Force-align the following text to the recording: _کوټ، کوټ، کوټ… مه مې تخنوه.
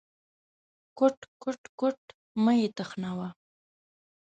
_کوټ، 0.97 1.17
کوټ، 1.41 1.61
کوټ… 1.79 1.99
مه 2.43 2.53
مې 2.59 2.67
تخنوه. 2.77 3.29